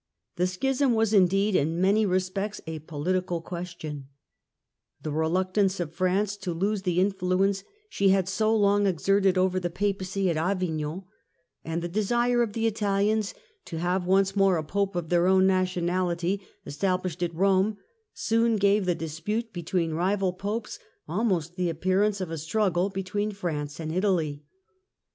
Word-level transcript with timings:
The 0.35 0.47
Schism 0.47 0.93
Political 0.93 0.97
was, 0.97 1.13
indeed, 1.13 1.55
in 1.55 1.79
many 1.79 2.07
respects 2.07 2.59
a 2.65 2.79
political 2.79 3.39
question, 3.39 4.07
'phg^o'^i^es 5.03 5.15
reluctance 5.15 5.79
of 5.79 5.93
France 5.93 6.35
to 6.37 6.55
lose 6.55 6.81
the 6.81 6.99
influence 6.99 7.63
she 7.87 8.09
had 8.09 8.27
so 8.27 8.55
long 8.57 8.87
exerted 8.87 9.37
over 9.37 9.59
the 9.59 9.69
Papacy 9.69 10.27
at 10.31 10.37
Avignon, 10.37 11.03
and 11.63 11.83
the 11.83 11.87
desire 11.87 12.41
of 12.41 12.53
the 12.53 12.65
Italians 12.65 13.35
to 13.65 13.77
have 13.77 14.07
once 14.07 14.35
more 14.35 14.57
a 14.57 14.63
Pope 14.63 14.95
of 14.95 15.09
their 15.09 15.25
ov^^n 15.25 15.43
nationality 15.43 16.41
established 16.65 17.21
at 17.21 17.35
Rome 17.35 17.77
soon 18.11 18.55
gave 18.55 18.87
the 18.87 18.95
dispute 18.95 19.53
between 19.53 19.93
rival 19.93 20.33
Popes 20.33 20.79
almost 21.07 21.57
the 21.57 21.69
appearance 21.69 22.19
of 22.19 22.31
a 22.31 22.39
struggle 22.39 22.89
between 22.89 23.29
France 23.33 23.79
and 23.79 23.91
Italy. 23.91 24.43